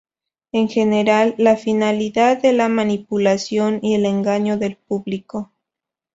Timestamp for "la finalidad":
1.37-2.43